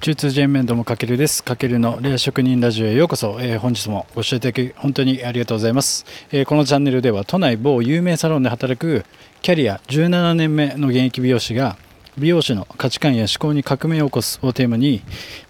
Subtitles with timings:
[0.00, 1.44] 中通ジェンメンドもかけるです。
[1.44, 3.36] かけるのレア職人ラジオへようこそ。
[3.38, 9.04] えー、本日もご視聴いただき本当にありがとうございます、えー、このチャンネルでは都内某有名サロンで働く
[9.42, 11.76] キャリア17年目の現役美容師が
[12.16, 15.02] 美容師の価値観や思考に革命を起こすをテーマに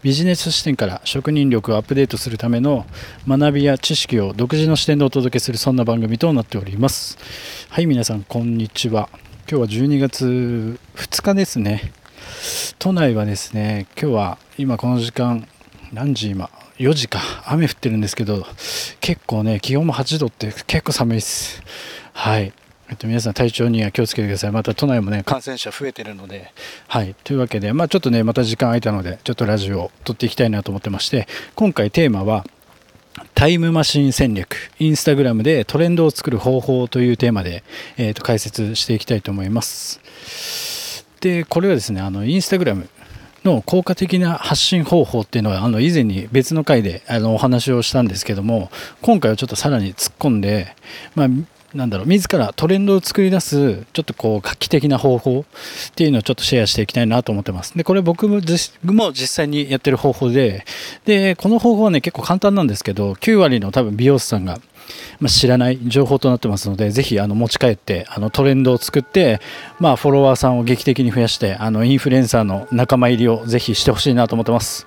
[0.02, 2.86] ビジネス視点から職人力をアップデートするための
[3.28, 7.18] 学びや知識を独自の視点でお届けするそんな番組となっております。
[7.68, 9.10] はい、皆さんこんにちは。
[9.48, 11.99] 今日は12月2日ですね。
[12.78, 15.46] 都内はですね今日は今この時間
[15.92, 18.46] 何時今？4時か雨降ってるんですけど
[19.00, 21.62] 結構ね気温も8度って結構寒いです
[22.12, 22.52] はい
[22.90, 24.50] えっと、皆さん体調には気をつけてください。
[24.50, 26.52] また都内もね、感染者増えてるので、
[26.88, 27.14] はい。
[27.22, 32.44] というわけで、まあちょっとね、また時間空いたので、ちょっとラジオを撮っていきたいなと思ってまして、今回テーマは、
[33.34, 37.62] タイムマシン戦略、インスタグラムでトレンドを作る方法というテーマで、
[37.96, 40.69] えー、と解説していきたいと思います。
[41.20, 42.88] でこれはですねあのインスタグラム
[43.44, 50.74] の効果的な発信方法っていうのはあの以前に別の回であのお話をしたんですけども今回はちょっとさらに突っ込んで、
[51.14, 51.28] まあ、
[51.74, 57.76] なんだろう自らトレンドを作り出すちょっとこう画期的な方法っていうのをちょっとシェアしていきたいなと思ってます。
[57.76, 58.40] でこれ僕も
[58.82, 60.64] も実際にやってる方法で
[61.04, 64.58] でこの方法はね結構簡単なんですけど9割の多分美容師さんが
[65.20, 69.40] まあ、知らない情報となってますので、ぜひあの持ち帰ってあのトレンドを作って、
[69.78, 74.86] まあ、フォロワーさんを劇的に増やして、あのインフルエンサーの仲間入りをぜひしてほしいなと思ってます。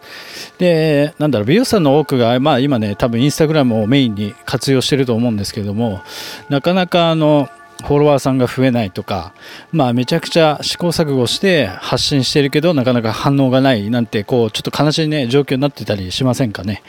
[0.58, 6.02] で、なんだろう、美容師さんの多くが、まあ、今ね、多分インスタグラムをメインに活用してると思うんですけども、
[6.50, 7.50] なかなかあの、
[7.84, 9.34] フォロワーさんが増えないとか、
[9.72, 16.82] まあ、めちゃくちゃ試行錯誤して発信してるけどなかなか反応がないなんてこうちょっと悲しいね状況になってたりしませんかね。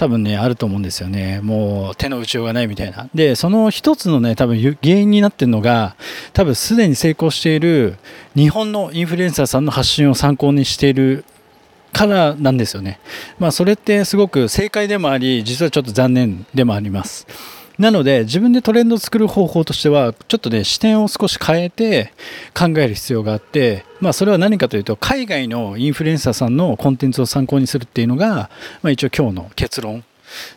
[0.00, 1.40] 多分ね、あると思うんですよね。
[1.42, 3.10] もう手の打ちようがないみたいな。
[3.14, 5.94] で、その一つのね、多分原因になってるのが、
[6.32, 7.98] 多分すでに成功している
[8.34, 11.26] 日本のインフルエンサーさんの発信を参考にしている
[11.92, 12.98] からなんですよね。
[13.38, 17.26] まあそれってすごく正解でもあり、実はちょっと残念でもあります。
[17.80, 22.12] なので自分でトレンドを作る方法としてはちょっとね視点を少し変えて
[22.54, 28.50] 考える必要があってまあそれは何かというと海外のインフルエンサーさんのコンテンツを参考にするっていうのが、
[28.82, 30.04] まあ、一応今日の結論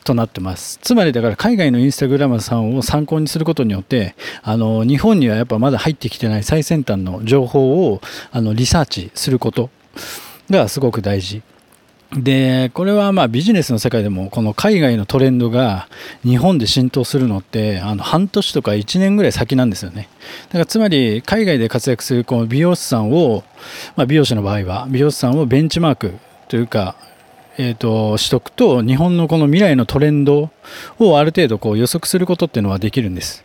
[0.04, 0.80] となってます。
[0.82, 8.02] つまりだから海外のインスタグラマーさんを参考にすることによって、あの、日本にはやっぱまだ入ってきてない最先端の情報を、
[8.32, 9.72] あの、リサーチすること
[10.50, 11.42] がすごく大事。
[12.16, 15.88] で、これはまあビジネスの世界でもこの海外のトレンドが
[16.24, 20.10] 日本で浸透するのってあの半年とか1年ぐらい先なんですよね。
[20.48, 23.44] だからつまり海外で活躍するこの美容師さんを、
[23.96, 26.14] まあ、美容師の場合は美容師さんをベンチマーク
[26.50, 26.96] というか、
[27.58, 30.52] えーと、しとくと日本のこの未来のトレンド
[31.00, 33.44] をある程度こう予測することっていうのはできるんです。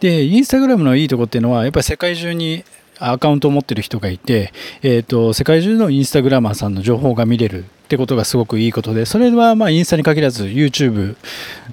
[0.00, 2.64] で、インスタグラムのいいとこっていうのはやっぱり世界中に
[2.98, 11.16] アカウントを持ってる人がいて、えーと、世界中のインスタグラマーさんの情報が見れるってことがすごくいいことでそれはまあインスタに限らず YouTube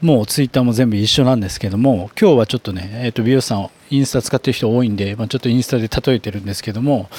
[0.02, 7.10] も Twitter も全部一緒なんですけども今日はちょっとね、えー、と美容師さんをインスタ使ってる人多いんで、まあ、ちょっとインスタで例えてるんですけども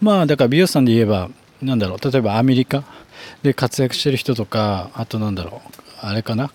[0.00, 1.28] まあだから美容師さんで言えば
[1.60, 2.84] なんだろう例えばアメリカ
[3.42, 6.50] で活躍してる人とかあとなんだろうあれかな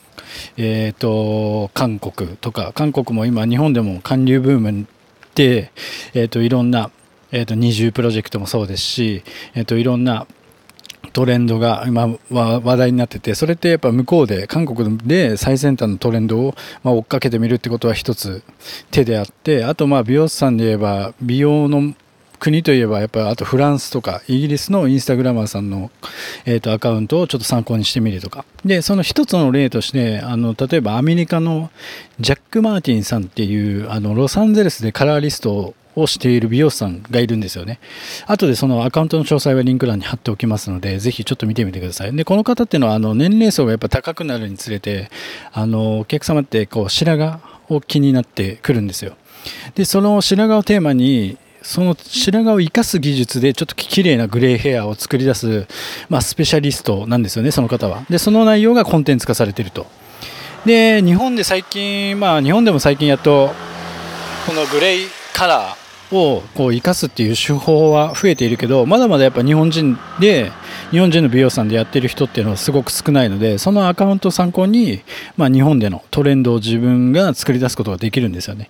[0.57, 4.87] えっ、ー、と韓国とか韓国も今日本でも韓流ブーム
[5.35, 5.71] で、
[6.13, 6.89] えー、といろんな
[7.31, 9.23] えー、と二重プロジェクトもそうですし、
[9.55, 10.27] えー、といろんな
[11.13, 18.43] トレンドが今話題になっててそれってやっぱ向こうで韓国で最先端のトレンドをま追っかけてみるってことは一つ
[18.91, 21.93] 手であってあとまあ美容師さんで言えば美容の
[22.39, 25.91] 国といえばやっぱあとフランスとかイギリスのインスタグラマーさんの、
[26.45, 28.45] えー、とアカウントをちょっと参考にしてみるとか。
[28.65, 31.69] でその一つの例としてあの例えばアメリカの
[32.19, 37.79] ジャック・マーティンさんっていうあのロサンゼルスでカラーリストををしている美容師さんがいるんですよね。
[38.27, 42.15] 後でそのアカウントの詳細はリンク欄に貼っておきますので、ぜひちょっと見てみてください。
[42.15, 45.09] で、この方っていうのは、あの、年齢層がやっぱ高くなるにつれて、
[45.51, 49.15] あの、お客様ってこう、白髪を気になってくるんですよ。
[49.75, 55.67] で、その白髪をテーマに、その白髪を生かす技術でちょっと綺麗なグレーヘアを作り出す、
[56.09, 58.03] まあ、スペシャリストなんですよね、その方は。
[58.09, 59.85] で、その内容がコンテンツ化されてると。
[60.65, 63.53] で、日本で最近、まあ、日本でも最近やっと、
[64.47, 65.80] このグレーカラー、
[66.11, 70.51] をこう生かすっていう手法は増えているけどまだまだやっぱ日本人で
[70.91, 75.01] 日本人の美容師さんでやってる人っていうのはすごく少ないのでそのアカウントを参考に、
[75.37, 78.69] まあ、日本でのトレンドを自分が作り出すことができるんですよね。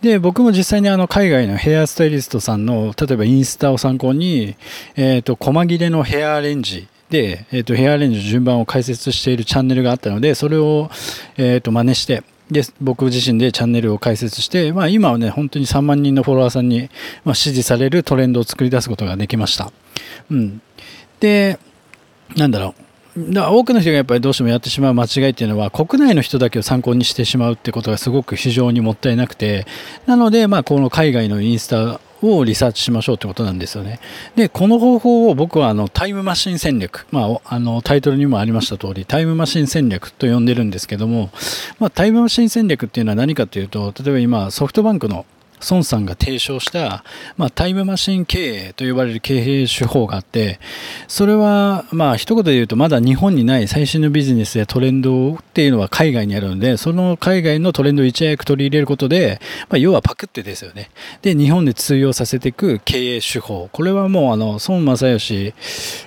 [0.00, 4.54] で僕も実際にあの海外のヘアスタイリストさんの例えばインスタを参考に、
[4.94, 10.88] えー、と細切れのヘアアレンジで、えー、とヘアアレンジの順番を解説しているチャンネルがあったのでそれを、
[11.36, 16.88] えー、と真似してで僕自身でチャンネルを開設して、まあ、今はね本当に3万人のフォロワーさんに、
[17.24, 19.70] ま支持されるトレンドを作り出すことができました。
[20.30, 20.62] うん、
[21.20, 21.58] で
[22.36, 22.88] なんだろう。
[23.32, 29.66] だ多くの人がやっぱりどうしてもやってしまう間違いっていうのは国内の人だけを参考にしてしまうってことがすごく非常にもったいなくて
[30.06, 34.00] なのでまあこの海外のインスタをリサーチしましょうってことなんですよね。
[34.36, 41.30] で、この方法を僕はあのタイムマシン戦略、まあ、あのタイトルにもありました通り、タイムマシン戦略と呼んでるんですけども、
[41.78, 45.26] まあ、タイムマシン戦略っていうのは何かというと、例えば今ソフトバンクの
[45.70, 47.04] 孫さんが提唱した、
[47.36, 50.60] まあ、タイムマシン経営と呼ばれる経営手法があって、
[51.06, 60.90] それは、まあ、一言で言うと、まだ日本にない最新のビジネスやトレンドっていうのは海外にあるので、その海外のトレンドをいち早く取り入れることで、まあ、要はパクってですよね。
[61.22, 63.68] で、日本で通用させていく経営手法。
[63.72, 65.54] これはもう、あの、孫正義、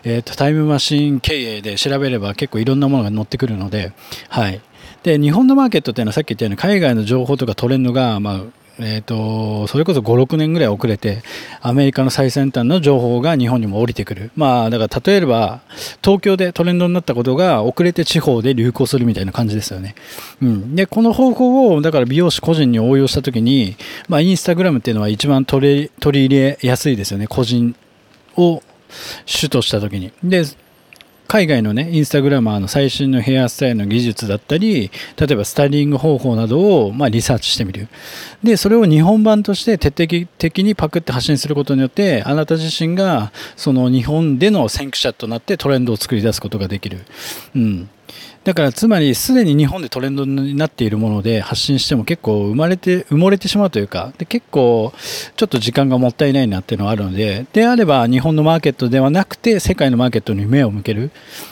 [0.04, 3.92] えっ、ー、と、タイムマシン経営で調べれば結構いろんなものが載ってくるので、
[4.30, 4.62] はい。
[5.04, 8.42] で、日本のマーケットっていうのはさっき言ったように海外の情報とかトレンドが、まあ、
[8.80, 11.24] えーと、それこそ5、6年ぐらい遅れて、
[11.62, 14.32] アメリカの最先端の情報が日本にも降りてくる。
[14.36, 15.62] まあ、だから例えば、
[16.04, 19.96] 東京でトレンドになったことが遅れて地方で流行するみたいな感じですよね。
[20.42, 20.76] うん。
[20.76, 23.76] で、この方法を、だから美容師個人に応用したときに、
[24.08, 27.28] まあ、インスタグラムっていうのは一番取り入れやすいですよね。
[27.28, 27.76] 個人
[28.38, 28.64] を
[29.26, 30.12] 主としたときに。
[30.24, 30.44] で、
[31.32, 37.88] 海外のね、インスタグラマーの最新のヘアスタイルの技術だったり、例えばスタイリング方法などを、まあ、リサーチしてみる。
[38.44, 47.00] で、それを日本版として徹底的にパクって発信することによって、あなた自身が、その日本での先駆者となってトレンドを作り出すことができる。
[47.56, 47.90] うん。
[48.44, 54.92] だからつまりすでに日本でトレンドになっているもので発信しても結構生まれて埋もれてしまうというかで結構
[55.36, 61.12] ちょっと時間がもったいないなっていうのがあるのでであれば日本のマーケットではなくて世界のマーケットに目を向ける、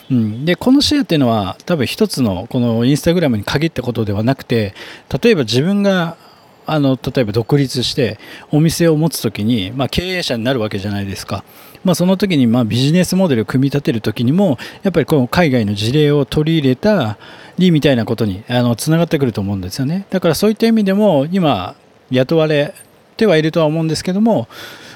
[0.09, 4.73] うん、でこの視野っていうのは多分一つのこのインスタグラムに限ったことではなくて
[5.21, 6.17] 例えば自分が
[6.65, 8.19] あの例えば独立して
[8.51, 11.43] お店を持つ時に、まあ、経営者になるわけじゃないですか。
[11.83, 17.17] まあ、その時にまあビジネスモデルを組み立てる時にもやっぱりこの海外の事例を取り入れた
[17.57, 20.05] りみたいなことにあのつながってくると思うんですよね。
[20.09, 21.75] だからそういった意味でも今
[22.11, 22.73] 雇われ
[23.17, 24.47] てはいるとは思うんですけども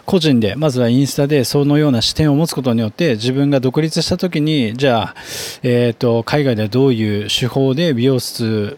[0.05, 5.15] 個人でまずはインスタでそのような視点を持つことによって自分が独立した時にじゃあ、
[5.61, 8.77] えーと海外ではどういう手法で美容室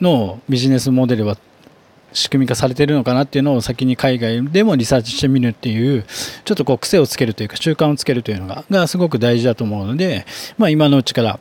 [0.00, 1.36] のビジネスモデルは
[2.14, 6.04] 仕組み化されてるのかなっていうのを先に海外でもリサーチしてみるっていう
[6.44, 10.24] ちょっとこう癖をつけるというか習慣をつけるというのががすごく大事だと思うので、
[10.56, 11.38] まあ、今のうちから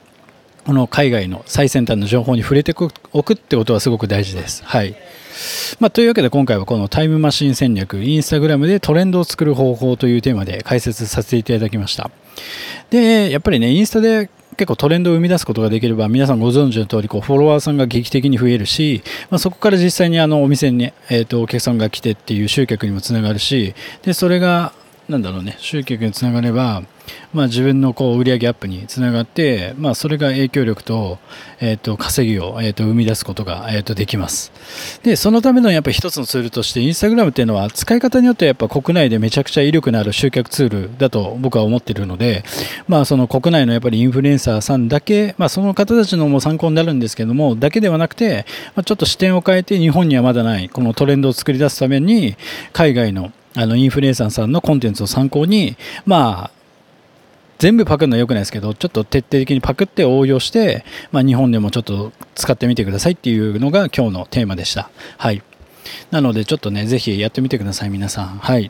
[0.66, 2.74] この海外の最先端の情報に触れて
[3.12, 4.64] おくってことはすごく大事です。
[4.66, 4.96] はい
[5.80, 12.12] まあ、というわけで今回はこのタイムマシン戦略インスタグラムでトレンドを作る方法というテーマで解説させていただきました
[12.92, 23.74] でやっぱりねインスタで結構トレンドを生み出すことができれば皆さんご存知の通りこりフォロワーさんが劇的に増えるし、まあ、そこから実際にあのお店に、えー、とお客さんが来てっていう集客にもつながるし
[24.04, 24.74] でそれが
[25.10, 26.84] なんだろうね集客につながれば
[27.34, 31.18] まあ、自分のこう売上アップにつながって、まあ、それが影響力と,、
[31.60, 34.52] えー、と稼ぎを、えー、と生み出すことが、えー、とできます。
[35.04, 42.44] でそのためのやっぱ一つのツールとしてインスタグラムっていうのは使い方によってやっぱ国内でめちゃくちゃ威力のある集客ツールだと僕は思っているので、
[42.88, 48.46] まあ、その国内のやっぱりインフルエンサーさんだけ、まあ、その方たちのも参考になるんですけどもだけではなくて、
[48.76, 52.36] まあ、ちょっと視点を変えて日本にはまだないこのトレンドを作り出すために
[52.72, 55.78] 海外のあのインフルエンサーさんのコンテンツを参考に、
[56.08, 56.62] まあ、
[57.64, 64.90] 全部パクるのは良くないですけど、ちょっと徹底的にパクって応用して、まあ、日本でもちょっと使ってみてくださいっていうのが今日のテーマでした。
[65.18, 65.42] はい。
[66.12, 68.40] なのでちょっとね、ぜひやってみてください、皆さん。
[68.40, 68.70] はい。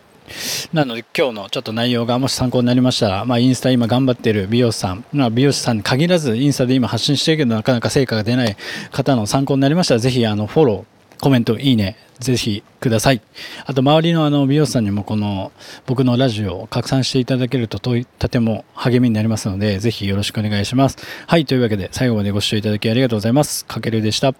[0.74, 8.56] なので今日のちょっと内容がもし参考になりましたら、まあ、インスタ今頑張ってる美容師さん、まあ、美容師さんに限らずインスタで今発信してるけどなかなか成果が出ない
[8.92, 10.93] 方の参考になりましたらぜひあのフォロー
[11.24, 13.22] コメント、いいね、ぜひください。
[13.66, 15.54] あと、周りのあの美容師さんにもこの
[15.86, 17.96] 僕のラジオを拡散していただけるとと
[18.28, 20.98] ても励みになりますので、ぜひよろしくお願いします。
[21.26, 23.64] はい、というわけで最後までご視聴いただきありがとうございます。
[23.64, 24.34] かけるでした。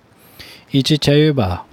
[0.74, 1.73] いちちゃユーバー。